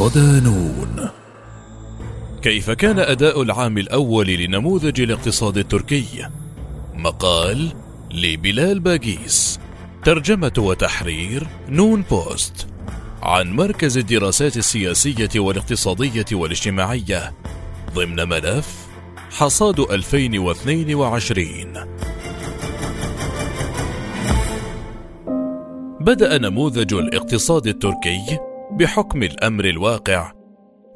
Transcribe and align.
صدانون. 0.00 1.08
كيف 2.42 2.70
كان 2.70 2.98
أداء 2.98 3.42
العام 3.42 3.78
الأول 3.78 4.26
لنموذج 4.26 5.00
الاقتصاد 5.00 5.58
التركي؟ 5.58 6.28
مقال 6.94 7.72
لبلال 8.10 8.80
باقيس. 8.80 9.60
ترجمة 10.04 10.52
وتحرير 10.58 11.46
نون 11.68 12.02
بوست. 12.10 12.66
عن 13.22 13.52
مركز 13.52 13.98
الدراسات 13.98 14.56
السياسية 14.56 15.40
والاقتصادية 15.40 16.26
والاجتماعية. 16.32 17.34
ضمن 17.94 18.28
ملف 18.28 18.86
حصاد 19.30 19.80
2022 19.80 21.74
بدأ 26.00 26.38
نموذج 26.38 26.94
الاقتصاد 26.94 27.66
التركي 27.66 28.49
بحكم 28.80 29.22
الأمر 29.22 29.64
الواقع 29.64 30.32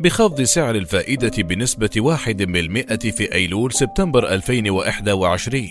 بخفض 0.00 0.42
سعر 0.42 0.74
الفائدة 0.74 1.42
بنسبة 1.42 1.90
واحد 1.96 2.42
بالمئة 2.42 3.10
في 3.10 3.34
أيلول 3.34 3.72
سبتمبر 3.72 4.28
2021 4.28 5.68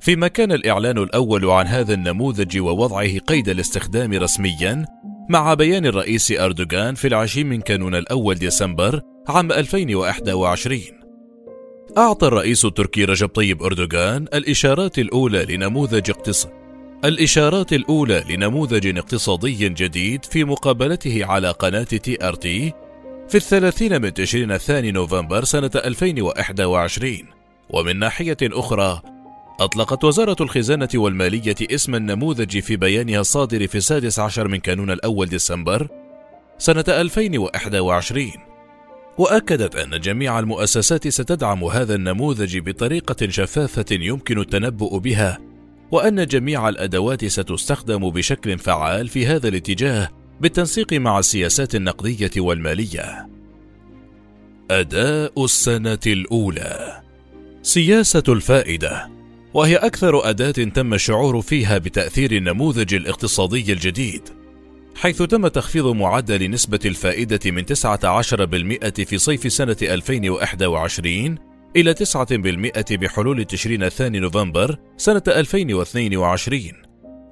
فيما 0.00 0.28
كان 0.28 0.52
الإعلان 0.52 0.98
الأول 0.98 1.50
عن 1.50 1.66
هذا 1.66 1.94
النموذج 1.94 2.58
ووضعه 2.58 3.18
قيد 3.18 3.48
الاستخدام 3.48 4.12
رسميا 4.12 4.86
مع 5.30 5.54
بيان 5.54 5.86
الرئيس 5.86 6.32
أردوغان 6.32 6.94
في 6.94 7.08
العشرين 7.08 7.46
من 7.48 7.60
كانون 7.60 7.94
الأول 7.94 8.34
ديسمبر 8.34 9.00
عام 9.28 9.52
2021 9.52 10.80
أعطى 11.98 12.26
الرئيس 12.26 12.64
التركي 12.64 13.04
رجب 13.04 13.28
طيب 13.28 13.62
أردوغان 13.62 14.22
الإشارات 14.34 14.98
الأولى 14.98 15.44
لنموذج 15.44 16.10
اقتصاد. 16.10 16.61
الإشارات 17.04 17.72
الأولى 17.72 18.24
لنموذج 18.28 18.98
اقتصادي 18.98 19.68
جديد 19.68 20.24
في 20.24 20.44
مقابلته 20.44 21.24
على 21.24 21.50
قناة 21.50 21.82
TRT 21.82 22.72
في 23.28 23.34
الثلاثين 23.34 24.02
من 24.02 24.14
تشرين 24.14 24.52
الثاني 24.52 24.92
نوفمبر 24.92 25.44
سنة 25.44 25.70
2021 25.74 27.18
ومن 27.70 27.98
ناحية 27.98 28.36
أخرى 28.42 29.02
أطلقت 29.60 30.04
وزارة 30.04 30.36
الخزانة 30.40 30.88
والمالية 30.94 31.54
اسم 31.60 31.94
النموذج 31.94 32.58
في 32.58 32.76
بيانها 32.76 33.20
الصادر 33.20 33.66
في 33.66 33.78
السادس 33.78 34.18
عشر 34.18 34.48
من 34.48 34.58
كانون 34.58 34.90
الأول 34.90 35.26
ديسمبر 35.26 35.88
سنة 36.58 36.84
2021 36.88 38.30
وأكدت 39.18 39.76
أن 39.76 40.00
جميع 40.00 40.38
المؤسسات 40.38 41.08
ستدعم 41.08 41.64
هذا 41.64 41.94
النموذج 41.94 42.58
بطريقة 42.58 43.28
شفافة 43.28 43.86
يمكن 43.90 44.40
التنبؤ 44.40 44.98
بها 44.98 45.51
وأن 45.92 46.26
جميع 46.26 46.68
الأدوات 46.68 47.24
ستستخدم 47.24 48.10
بشكل 48.10 48.58
فعال 48.58 49.08
في 49.08 49.26
هذا 49.26 49.48
الاتجاه 49.48 50.08
بالتنسيق 50.40 50.92
مع 50.92 51.18
السياسات 51.18 51.74
النقدية 51.74 52.30
والمالية. 52.36 53.28
أداء 54.70 55.44
السنة 55.44 55.98
الأولى 56.06 57.02
سياسة 57.62 58.22
الفائدة 58.28 59.10
وهي 59.54 59.76
أكثر 59.76 60.30
أداة 60.30 60.50
تم 60.50 60.94
الشعور 60.94 61.40
فيها 61.40 61.78
بتأثير 61.78 62.32
النموذج 62.32 62.94
الاقتصادي 62.94 63.72
الجديد 63.72 64.28
حيث 64.96 65.22
تم 65.22 65.48
تخفيض 65.48 65.86
معدل 65.86 66.50
نسبة 66.50 66.80
الفائدة 66.84 67.50
من 67.50 67.64
19% 67.64 69.04
في 69.04 69.18
صيف 69.18 69.52
سنة 69.52 69.76
2021 69.82 71.51
إلى 71.76 71.94
9% 71.94 72.94
بحلول 72.94 73.44
تشرين 73.44 73.82
الثاني 73.82 74.20
نوفمبر 74.20 74.78
سنة 74.96 75.22
2022 75.28 76.60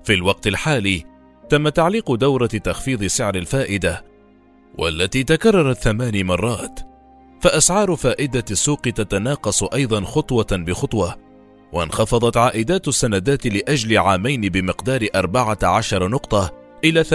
في 0.04 0.14
الوقت 0.14 0.46
الحالي 0.46 1.04
تم 1.48 1.68
تعليق 1.68 2.14
دورة 2.14 2.46
تخفيض 2.46 3.04
سعر 3.04 3.34
الفائدة 3.34 4.04
والتي 4.78 5.24
تكررت 5.24 5.78
ثمان 5.78 6.26
مرات 6.26 6.80
فأسعار 7.40 7.96
فائدة 7.96 8.44
السوق 8.50 8.80
تتناقص 8.80 9.62
أيضا 9.62 10.04
خطوة 10.04 10.46
بخطوة 10.50 11.16
وانخفضت 11.72 12.36
عائدات 12.36 12.88
السندات 12.88 13.46
لأجل 13.46 13.98
عامين 13.98 14.40
بمقدار 14.40 15.06
14 15.14 16.08
نقطة 16.08 16.52
إلى 16.84 17.04
8% 17.04 17.08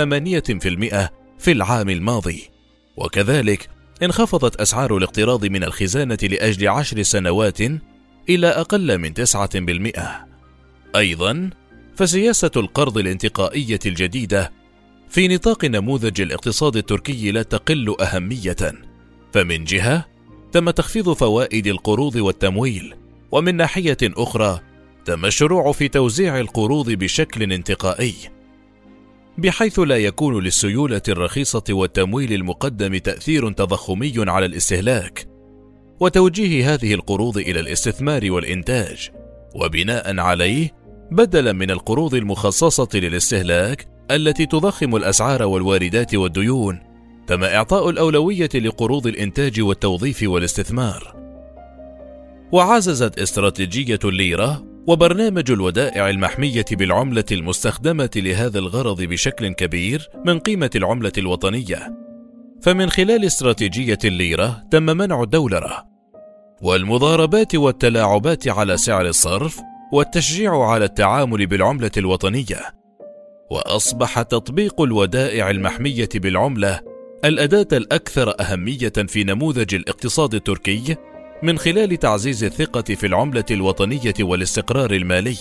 في 1.39 1.51
العام 1.51 1.89
الماضي. 1.89 2.49
وكذلك 2.97 3.69
انخفضت 4.03 4.55
أسعار 4.55 4.97
الاقتراض 4.97 5.45
من 5.45 5.63
الخزانة 5.63 6.17
لأجل 6.23 6.67
عشر 6.67 7.01
سنوات 7.01 7.59
إلى 8.29 8.47
أقل 8.47 8.97
من 8.97 9.13
9% 9.13 9.99
أيضا 10.95 11.49
فسياسة 11.95 12.51
القرض 12.55 12.97
الانتقائية 12.97 13.79
الجديدة 13.85 14.51
في 15.09 15.27
نطاق 15.27 15.65
نموذج 15.65 16.21
الاقتصاد 16.21 16.77
التركي 16.77 17.31
لا 17.31 17.43
تقل 17.43 17.95
أهمية. 18.01 18.55
فمن 19.33 19.63
جهة 19.63 20.05
تم 20.51 20.69
تخفيض 20.69 21.13
فوائد 21.13 21.67
القروض 21.67 22.15
والتمويل 22.15 22.95
ومن 23.31 23.55
ناحية 23.55 23.97
أخرى 24.03 24.59
تم 25.05 25.25
الشروع 25.25 25.71
في 25.71 25.87
توزيع 25.87 26.39
القروض 26.39 26.91
بشكل 26.91 27.53
انتقائي. 27.53 28.13
بحيث 29.37 29.79
لا 29.79 29.97
يكون 29.97 30.43
للسيولة 30.43 31.01
الرخيصة 31.07 31.63
والتمويل 31.69 32.33
المقدم 32.33 32.97
تأثير 32.97 33.51
تضخمي 33.51 34.13
على 34.17 34.45
الاستهلاك. 34.45 35.27
وتوجيه 35.99 36.73
هذه 36.73 36.93
القروض 36.93 37.37
إلى 37.37 37.59
الاستثمار 37.59 38.31
والإنتاج. 38.31 39.09
وبناء 39.55 40.19
عليه 40.19 40.71
بدلا 41.11 41.53
من 41.53 41.71
القروض 41.71 42.15
المخصصة 42.15 42.89
للاستهلاك 42.93 43.87
التي 44.11 44.45
تضخم 44.45 44.95
الأسعار 44.95 45.43
والواردات 45.43 46.15
والديون 46.15 46.79
تم 47.27 47.43
إعطاء 47.43 47.89
الأولوية 47.89 48.49
لقروض 48.55 49.07
الإنتاج 49.07 49.61
والتوظيف 49.61 50.23
والاستثمار. 50.23 51.15
وعززت 52.51 53.19
استراتيجية 53.19 53.99
الليرة 54.05 54.74
وبرنامج 54.87 55.51
الودائع 55.51 56.09
المحمية 56.09 56.65
بالعملة 56.71 57.25
المستخدمة 57.31 58.09
لهذا 58.15 58.59
الغرض 58.59 59.01
بشكل 59.01 59.47
كبير 59.47 60.09
من 60.25 60.39
قيمة 60.39 60.69
العملة 60.75 61.11
الوطنية. 61.17 61.97
فمن 62.61 62.89
خلال 62.89 63.25
استراتيجية 63.25 63.97
الليرة 64.05 64.63
تم 64.71 64.83
منع 64.83 65.23
الدولرة 65.23 65.85
والمضاربات 66.61 67.55
والتلاعبات 67.55 68.47
على 68.47 68.77
سعر 68.77 69.05
الصرف 69.05 69.59
والتشجيع 69.93 70.63
على 70.63 70.85
التعامل 70.85 71.47
بالعملة 71.47 71.91
الوطنية. 71.97 72.59
وأصبح 73.51 74.21
تطبيق 74.21 74.81
الودائع 74.81 75.49
المحمية 75.49 76.09
بالعملة 76.15 76.81
الأداة 77.25 77.77
الأكثر 77.77 78.35
أهمية 78.41 78.93
في 79.07 79.23
نموذج 79.23 79.75
الاقتصاد 79.75 80.35
التركي 80.35 80.95
من 81.43 81.57
خلال 81.57 81.99
تعزيز 81.99 82.43
الثقة 82.43 82.81
في 82.81 83.05
العملة 83.05 83.45
الوطنية 83.51 84.13
والاستقرار 84.19 84.91
المالي. 84.91 85.37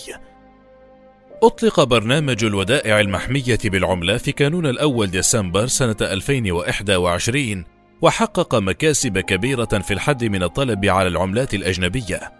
أطلق 1.42 1.84
برنامج 1.84 2.44
الودائع 2.44 3.00
المحمية 3.00 3.58
بالعملة 3.64 4.16
في 4.16 4.32
كانون 4.32 4.66
الأول 4.66 5.06
ديسمبر 5.06 5.66
سنة 5.66 5.96
2021 6.00 7.64
وحقق 8.02 8.54
مكاسب 8.54 9.18
كبيرة 9.18 9.64
في 9.64 9.94
الحد 9.94 10.24
من 10.24 10.42
الطلب 10.42 10.84
على 10.84 11.08
العملات 11.08 11.54
الأجنبية 11.54 12.32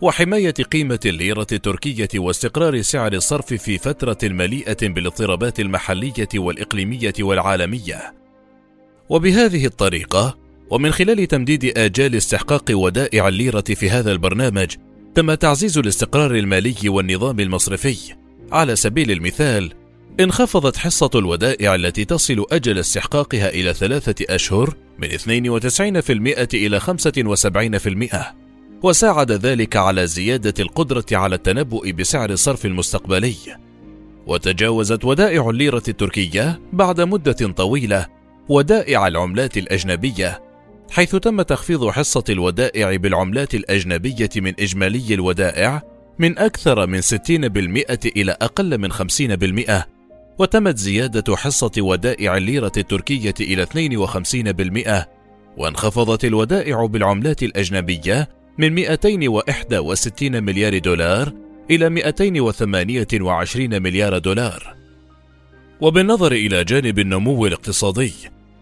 وحماية 0.00 0.50
قيمة 0.50 1.00
الليرة 1.06 1.46
التركية 1.52 2.08
واستقرار 2.16 2.82
سعر 2.82 3.12
الصرف 3.12 3.54
في 3.54 3.78
فترة 3.78 4.18
مليئة 4.22 4.88
بالاضطرابات 4.88 5.60
المحلية 5.60 6.28
والإقليمية 6.34 7.14
والعالمية. 7.20 8.14
وبهذه 9.08 9.66
الطريقة 9.66 10.41
ومن 10.72 10.92
خلال 10.92 11.28
تمديد 11.28 11.78
آجال 11.78 12.16
استحقاق 12.16 12.64
ودائع 12.70 13.28
الليرة 13.28 13.60
في 13.60 13.90
هذا 13.90 14.12
البرنامج 14.12 14.74
تم 15.14 15.34
تعزيز 15.34 15.78
الاستقرار 15.78 16.34
المالي 16.34 16.88
والنظام 16.88 17.40
المصرفي. 17.40 17.96
على 18.52 18.76
سبيل 18.76 19.10
المثال 19.10 19.72
انخفضت 20.20 20.76
حصة 20.76 21.10
الودائع 21.14 21.74
التي 21.74 22.04
تصل 22.04 22.46
أجل 22.52 22.78
استحقاقها 22.78 23.48
إلى 23.48 23.74
ثلاثة 23.74 24.34
أشهر 24.34 24.74
من 24.98 25.08
92% 25.08 26.54
إلى 26.54 26.80
75% 26.80 28.34
وساعد 28.82 29.32
ذلك 29.32 29.76
على 29.76 30.06
زيادة 30.06 30.54
القدرة 30.60 31.06
على 31.12 31.34
التنبؤ 31.34 31.90
بسعر 31.90 32.30
الصرف 32.30 32.66
المستقبلي. 32.66 33.34
وتجاوزت 34.26 35.04
ودائع 35.04 35.50
الليرة 35.50 35.82
التركية 35.88 36.60
بعد 36.72 37.00
مدة 37.00 37.52
طويلة 37.56 38.06
ودائع 38.48 39.06
العملات 39.06 39.58
الأجنبية 39.58 40.41
حيث 40.92 41.16
تم 41.16 41.42
تخفيض 41.42 41.88
حصة 41.88 42.24
الودائع 42.28 42.96
بالعملات 42.96 43.54
الأجنبية 43.54 44.30
من 44.36 44.54
إجمالي 44.60 45.14
الودائع 45.14 45.82
من 46.18 46.38
أكثر 46.38 46.86
من 46.86 47.00
60% 47.00 47.06
إلى 48.16 48.36
أقل 48.42 48.78
من 48.78 48.92
50%، 48.92 49.86
وتمت 50.38 50.78
زيادة 50.78 51.36
حصة 51.36 51.70
ودائع 51.78 52.36
الليرة 52.36 52.72
التركية 52.76 53.34
إلى 53.40 53.66
52%، 53.66 55.06
وانخفضت 55.56 56.24
الودائع 56.24 56.86
بالعملات 56.86 57.42
الأجنبية 57.42 58.28
من 58.58 58.72
261 58.72 60.42
مليار 60.42 60.78
دولار 60.78 61.32
إلى 61.70 61.90
228 61.90 63.82
مليار 63.82 64.18
دولار. 64.18 64.76
وبالنظر 65.80 66.32
إلى 66.32 66.64
جانب 66.64 66.98
النمو 66.98 67.46
الاقتصادي، 67.46 68.12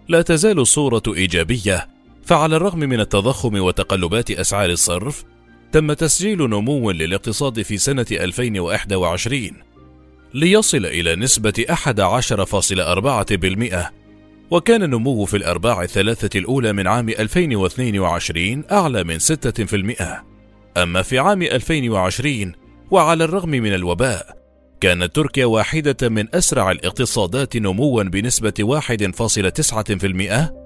لا 0.08 0.22
تزال 0.22 0.58
الصورة 0.58 1.02
إيجابية، 1.08 1.88
فعلى 2.30 2.56
الرغم 2.56 2.78
من 2.78 3.00
التضخم 3.00 3.60
وتقلبات 3.60 4.30
أسعار 4.30 4.70
الصرف، 4.70 5.24
تم 5.72 5.92
تسجيل 5.92 6.38
نمو 6.38 6.90
للاقتصاد 6.90 7.62
في 7.62 7.78
سنة 7.78 8.06
2021 8.10 9.50
ليصل 10.34 10.86
إلى 10.86 11.16
نسبة 11.16 11.64
11.4% 11.70 13.92
وكان 14.50 14.82
النمو 14.82 15.24
في 15.24 15.36
الأرباع 15.36 15.82
الثلاثة 15.82 16.38
الأولى 16.38 16.72
من 16.72 16.86
عام 16.86 17.08
2022 17.08 18.64
أعلى 18.72 19.04
من 19.04 19.18
6%. 19.18 19.22
أما 20.76 21.02
في 21.02 21.18
عام 21.18 21.42
2020 21.42 22.52
وعلى 22.90 23.24
الرغم 23.24 23.50
من 23.50 23.74
الوباء 23.74 24.36
كانت 24.80 25.16
تركيا 25.16 25.46
واحدة 25.46 26.08
من 26.08 26.34
أسرع 26.34 26.70
الاقتصادات 26.70 27.56
نموا 27.56 28.02
بنسبة 28.02 28.54
1.9% 30.50 30.59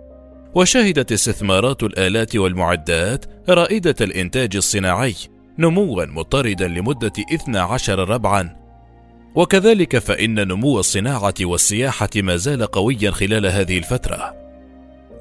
وشهدت 0.55 1.13
استثمارات 1.13 1.83
الآلات 1.83 2.37
والمعدات 2.37 3.25
رائدة 3.49 3.95
الإنتاج 4.01 4.57
الصناعي 4.57 5.15
نموا 5.59 6.05
مضطردا 6.05 6.69
لمدة 6.69 7.13
12 7.35 8.09
ربعا. 8.09 8.57
وكذلك 9.35 9.99
فإن 9.99 10.49
نمو 10.49 10.81
الصناعة 10.81 11.35
والسياحة 11.41 12.09
ما 12.17 12.37
زال 12.37 12.67
قويا 12.67 13.11
خلال 13.11 13.47
هذه 13.47 13.79
الفترة. 13.79 14.35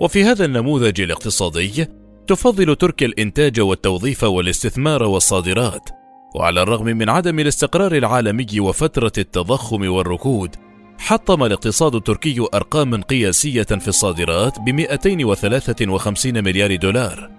وفي 0.01 0.24
هذا 0.24 0.45
النموذج 0.45 1.01
الاقتصادي 1.01 1.88
تفضل 2.27 2.75
تركيا 2.75 3.07
الإنتاج 3.07 3.59
والتوظيف 3.59 4.24
والاستثمار 4.24 5.03
والصادرات 5.03 5.89
وعلى 6.36 6.62
الرغم 6.62 6.86
من 6.86 7.09
عدم 7.09 7.39
الاستقرار 7.39 7.95
العالمي 7.95 8.59
وفترة 8.59 9.12
التضخم 9.18 9.91
والركود 9.91 10.56
حطم 10.97 11.43
الاقتصاد 11.43 11.95
التركي 11.95 12.47
أرقاما 12.53 13.01
قياسية 13.01 13.63
في 13.63 13.87
الصادرات 13.87 14.59
ب 14.59 14.69
253 14.69 16.43
مليار 16.43 16.75
دولار. 16.75 17.31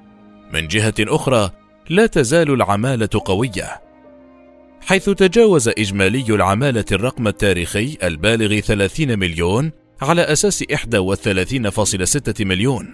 من 0.53 0.69
جهة 0.69 0.95
أخرى 1.01 1.51
لا 1.89 2.07
تزال 2.07 2.51
العمالة 2.51 3.09
قوية. 3.25 3.81
حيث 4.81 5.11
تجاوز 5.11 5.69
إجمالي 5.69 6.35
العمالة 6.35 6.85
الرقم 6.93 7.29
التاريخي 7.29 7.97
البالغ 8.03 8.61
30 8.61 9.19
مليون 9.19 9.73
على 10.03 10.23
أساس 10.23 10.63
31.6 10.63 12.45
مليون 12.45 12.93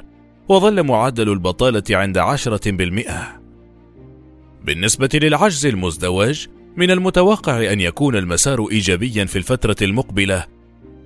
وظل 0.48 0.82
معدل 0.82 1.32
البطالة 1.32 1.82
عند 1.90 2.18
10% 2.18 3.40
بالنسبة 4.64 5.08
للعجز 5.14 5.66
المزدوج 5.66 6.46
من 6.76 6.90
المتوقع 6.90 7.72
أن 7.72 7.81
يكون 7.81 8.17
المسار 8.17 8.70
إيجابيا 8.70 9.25
في 9.25 9.37
الفترة 9.37 9.76
المقبلة 9.82 10.46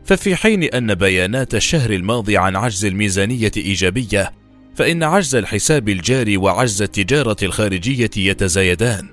ففي 0.04 0.36
حين 0.36 0.62
أن 0.62 0.94
بيانات 0.94 1.54
الشهر 1.54 1.90
الماضي 1.90 2.36
عن 2.36 2.56
عجز 2.56 2.84
الميزانية 2.84 3.52
إيجابية 3.56 4.32
فإن 4.74 5.02
عجز 5.02 5.34
الحساب 5.34 5.88
الجاري 5.88 6.36
وعجز 6.36 6.82
التجارة 6.82 7.36
الخارجية 7.42 8.10
يتزايدان 8.16 9.08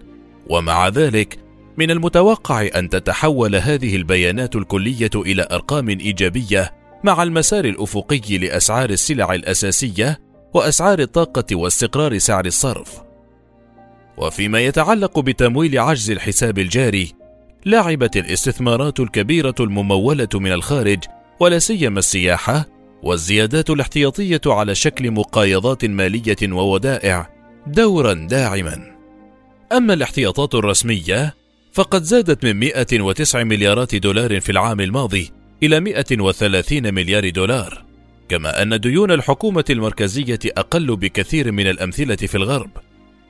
ومع 0.49 0.87
ذلك 0.87 1.39
من 1.77 1.91
المتوقع 1.91 2.67
أن 2.75 2.89
تتحول 2.89 3.55
هذه 3.55 3.95
البيانات 3.95 4.55
الكلية 4.55 5.09
إلى 5.15 5.47
أرقام 5.51 5.89
إيجابية 5.89 6.73
مع 7.03 7.23
المسار 7.23 7.65
الأفقي 7.65 8.37
لأسعار 8.37 8.89
السلع 8.89 9.33
الأساسية 9.33 10.19
وأسعار 10.53 10.99
الطاقة 10.99 11.55
واستقرار 11.55 12.17
سعر 12.17 12.45
الصرف. 12.45 13.10
وفيما 14.21 14.59
يتعلق 14.59 15.19
بتمويل 15.19 15.79
عجز 15.79 16.11
الحساب 16.11 16.59
الجاري، 16.59 17.13
لعبت 17.65 18.17
الاستثمارات 18.17 18.99
الكبيرة 18.99 19.55
الممولة 19.59 20.27
من 20.33 20.51
الخارج 20.51 20.99
ولا 21.39 21.59
سيما 21.59 21.99
السياحة 21.99 22.65
والزيادات 23.03 23.69
الاحتياطية 23.69 24.41
على 24.45 24.75
شكل 24.75 25.11
مقايضات 25.11 25.85
مالية 25.85 26.37
وودائع 26.43 27.29
دورا 27.67 28.13
داعما. 28.13 28.95
أما 29.71 29.93
الاحتياطات 29.93 30.55
الرسمية 30.55 31.35
فقد 31.73 32.03
زادت 32.03 32.45
من 32.45 32.59
109 32.59 33.43
مليارات 33.43 33.95
دولار 33.95 34.39
في 34.41 34.51
العام 34.51 34.79
الماضي 34.79 35.31
إلى 35.63 35.79
130 35.79 36.93
مليار 36.93 37.29
دولار 37.29 37.83
كما 38.29 38.61
أن 38.61 38.79
ديون 38.79 39.11
الحكومة 39.11 39.65
المركزية 39.69 40.39
أقل 40.45 40.95
بكثير 40.95 41.51
من 41.51 41.67
الأمثلة 41.67 42.15
في 42.15 42.35
الغرب 42.35 42.69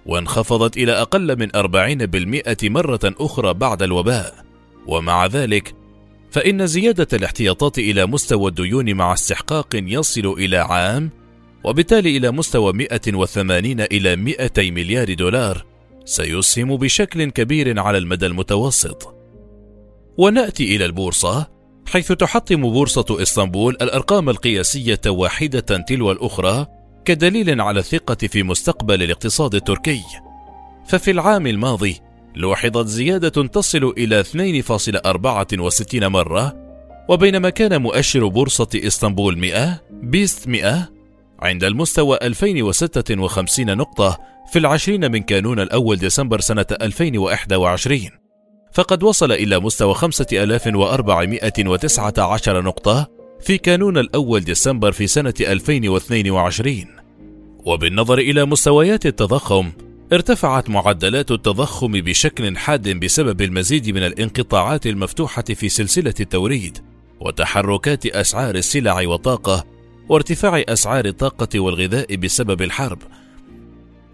وانخفضت 0.05 0.77
إلى 0.77 0.91
أقل 0.91 1.39
من 1.39 1.55
40% 1.55 2.69
مرة 2.69 2.99
أخرى 3.03 3.53
بعد 3.53 3.83
الوباء. 3.83 4.45
ومع 4.87 5.25
ذلك 5.25 5.75
فإن 6.31 6.67
زيادة 6.67 7.07
الاحتياطات 7.13 7.79
إلى 7.79 8.05
مستوى 8.05 8.49
الديون 8.49 8.93
مع 8.93 9.13
استحقاق 9.13 9.67
يصل 9.73 10.25
إلى 10.25 10.57
عام 10.57 11.09
وبالتالي 11.63 12.17
إلى 12.17 12.31
مستوى 12.31 12.73
180 12.73 13.81
إلى 13.81 14.15
200 14.15 14.71
مليار 14.71 15.13
دولار 15.13 15.65
سيسهم 16.05 16.77
بشكل 16.77 17.29
كبير 17.29 17.79
على 17.79 17.97
المدى 17.97 18.25
المتوسط. 18.25 19.15
ونأتي 20.17 20.75
إلى 20.75 20.85
البورصة 20.85 21.47
حيث 21.85 22.11
تحطم 22.11 22.61
بورصة 22.61 23.05
إسطنبول 23.21 23.77
الأرقام 23.81 24.29
القياسية 24.29 25.01
واحدة 25.07 25.59
تلو 25.59 26.11
الأخرى 26.11 26.67
كدليل 27.05 27.61
على 27.61 27.79
الثقة 27.79 28.27
في 28.27 28.43
مستقبل 28.43 29.03
الاقتصاد 29.03 29.55
التركي. 29.55 30.01
ففي 30.85 31.11
العام 31.11 31.47
الماضي 31.47 32.01
لوحظت 32.35 32.87
زيادة 32.87 33.47
تصل 33.47 33.93
إلى 33.97 34.23
2.64 34.23 36.03
مرة 36.03 36.55
وبينما 37.09 37.49
كان 37.49 37.81
مؤشر 37.81 38.27
بورصة 38.27 38.69
إسطنبول 38.75 39.37
100 39.37 39.81
بيست 39.91 40.47
100 40.47 40.89
عند 41.39 41.63
المستوى 41.63 42.17
2056 42.21 43.77
نقطة 43.77 44.19
في 44.51 44.59
العشرين 44.59 45.11
من 45.11 45.23
كانون 45.23 45.59
الأول 45.59 45.97
ديسمبر 45.97 46.39
سنة 46.39 46.65
2021 46.81 47.99
فقد 48.73 49.03
وصل 49.03 49.31
إلى 49.31 49.59
مستوى 49.59 49.93
5419 49.93 52.61
نقطة 52.61 53.07
في 53.41 53.57
كانون 53.57 53.97
الأول 53.97 54.41
ديسمبر 54.41 54.91
في 54.91 55.07
سنة 55.07 55.33
2022 55.41 57.00
وبالنظر 57.65 58.17
إلى 58.17 58.45
مستويات 58.45 59.05
التضخم 59.05 59.71
ارتفعت 60.13 60.69
معدلات 60.69 61.31
التضخم 61.31 61.91
بشكل 61.91 62.57
حاد 62.57 62.99
بسبب 62.99 63.41
المزيد 63.41 63.89
من 63.89 64.03
الانقطاعات 64.03 64.87
المفتوحة 64.87 65.43
في 65.43 65.69
سلسلة 65.69 66.13
التوريد 66.19 66.77
وتحركات 67.19 68.05
أسعار 68.05 68.55
السلع 68.55 69.07
والطاقة 69.07 69.65
وارتفاع 70.09 70.63
أسعار 70.69 71.05
الطاقة 71.05 71.59
والغذاء 71.59 72.15
بسبب 72.15 72.61
الحرب 72.61 72.99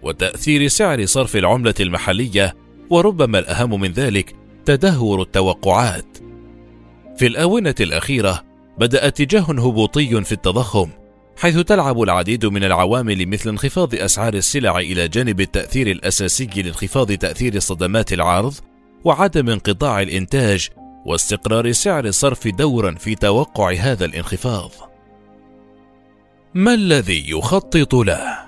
وتأثير 0.02 0.68
سعر 0.68 1.04
صرف 1.04 1.36
العملة 1.36 1.74
المحلية 1.80 2.56
وربما 2.90 3.38
الأهم 3.38 3.80
من 3.80 3.92
ذلك 3.92 4.34
تدهور 4.64 5.22
التوقعات. 5.22 6.18
في 7.18 7.26
الآونة 7.26 7.74
الأخيرة 7.80 8.44
بدأ 8.78 9.06
اتجاه 9.06 9.40
هبوطي 9.40 10.24
في 10.24 10.32
التضخم 10.32 10.90
حيث 11.38 11.58
تلعب 11.58 12.02
العديد 12.02 12.46
من 12.46 12.64
العوامل 12.64 13.26
مثل 13.26 13.50
انخفاض 13.50 13.94
أسعار 13.94 14.34
السلع 14.34 14.78
إلى 14.78 15.08
جانب 15.08 15.40
التأثير 15.40 15.90
الأساسي 15.90 16.48
لانخفاض 16.56 17.12
تأثير 17.12 17.58
صدمات 17.58 18.12
العرض 18.12 18.54
وعدم 19.04 19.50
انقطاع 19.50 20.02
الإنتاج 20.02 20.68
واستقرار 21.06 21.72
سعر 21.72 22.04
الصرف 22.04 22.48
دورا 22.48 22.94
في 22.94 23.14
توقع 23.14 23.72
هذا 23.72 24.04
الانخفاض. 24.04 24.70
ما 26.54 26.74
الذي 26.74 27.30
يخطط 27.30 27.94
له؟ 27.94 28.38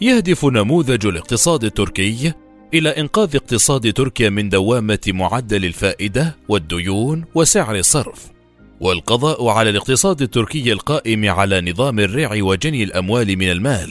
يهدف 0.00 0.44
نموذج 0.44 1.06
الاقتصاد 1.06 1.64
التركي 1.64 2.32
إلى 2.74 2.88
إنقاذ 2.88 3.36
اقتصاد 3.36 3.92
تركيا 3.92 4.30
من 4.30 4.48
دوامة 4.48 4.98
معدل 5.06 5.64
الفائدة 5.64 6.36
والديون 6.48 7.24
وسعر 7.34 7.76
الصرف 7.76 8.35
والقضاء 8.80 9.48
على 9.48 9.70
الاقتصاد 9.70 10.22
التركي 10.22 10.72
القائم 10.72 11.30
على 11.30 11.60
نظام 11.60 12.00
الرع 12.00 12.30
وجني 12.42 12.84
الأموال 12.84 13.36
من 13.36 13.50
المال 13.50 13.90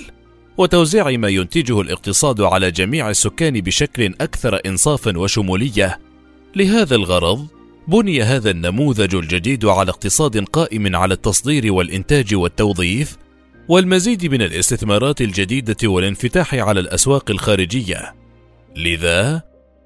وتوزيع 0.57 1.09
ما 1.17 1.27
ينتجه 1.27 1.81
الاقتصاد 1.81 2.41
على 2.41 2.71
جميع 2.71 3.09
السكان 3.09 3.61
بشكل 3.61 4.13
أكثر 4.21 4.59
انصافا 4.65 5.17
وشمولية. 5.17 5.99
لهذا 6.55 6.95
الغرض 6.95 7.47
بني 7.87 8.21
هذا 8.21 8.51
النموذج 8.51 9.15
الجديد 9.15 9.65
على 9.65 9.89
اقتصاد 9.89 10.43
قائم 10.43 10.95
على 10.95 11.13
التصدير 11.13 11.73
والإنتاج 11.73 12.35
والتوظيف 12.35 13.17
والمزيد 13.67 14.25
من 14.25 14.41
الاستثمارات 14.41 15.21
الجديدة 15.21 15.87
والانفتاح 15.89 16.53
على 16.53 16.79
الأسواق 16.79 17.31
الخارجية. 17.31 18.15
لذا 18.75 19.43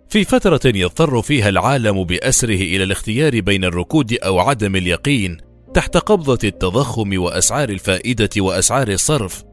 في 0.10 0.24
فترة 0.24 0.60
يضطر 0.66 1.22
فيها 1.22 1.50
العالم 1.50 2.04
بأسره 2.04 2.56
إلى 2.56 2.84
الاختيار 2.84 3.40
بين 3.40 3.64
الركود 3.64 4.14
أو 4.14 4.40
عدم 4.40 4.76
اليقين 4.76 5.38
تحت 5.74 5.98
قبضة 5.98 6.40
التضخم 6.44 7.22
وأسعار 7.22 7.70
الفائدة 7.70 8.30
وأسعار 8.38 8.88
الصرف. 8.88 9.44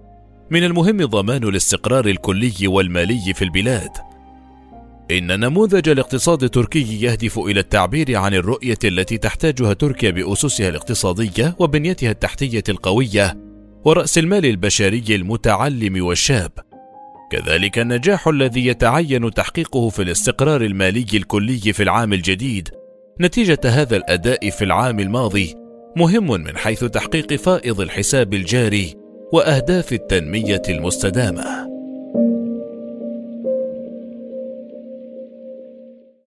من 0.50 0.64
المهم 0.64 0.96
ضمان 0.96 1.44
الاستقرار 1.44 2.06
الكلي 2.06 2.52
والمالي 2.66 3.34
في 3.34 3.42
البلاد. 3.42 3.90
إن 5.10 5.40
نموذج 5.40 5.88
الاقتصاد 5.88 6.42
التركي 6.42 7.02
يهدف 7.02 7.38
إلى 7.38 7.60
التعبير 7.60 8.16
عن 8.16 8.34
الرؤية 8.34 8.78
التي 8.84 9.18
تحتاجها 9.18 9.72
تركيا 9.72 10.10
بأسسها 10.10 10.68
الاقتصادية 10.68 11.56
وبنيتها 11.58 12.10
التحتية 12.10 12.64
القوية 12.68 13.38
ورأس 13.84 14.18
المال 14.18 14.46
البشري 14.46 15.04
المتعلم 15.10 16.04
والشاب. 16.04 16.65
كذلك 17.30 17.78
النجاح 17.78 18.28
الذي 18.28 18.66
يتعين 18.66 19.30
تحقيقه 19.30 19.88
في 19.88 20.02
الاستقرار 20.02 20.60
المالي 20.60 21.06
الكلي 21.14 21.72
في 21.72 21.82
العام 21.82 22.12
الجديد 22.12 22.68
نتيجة 23.20 23.60
هذا 23.64 23.96
الأداء 23.96 24.50
في 24.50 24.64
العام 24.64 25.00
الماضي 25.00 25.54
مهم 25.96 26.26
من 26.26 26.56
حيث 26.56 26.84
تحقيق 26.84 27.34
فائض 27.34 27.80
الحساب 27.80 28.34
الجاري 28.34 28.94
وأهداف 29.32 29.92
التنمية 29.92 30.62
المستدامة. 30.68 31.75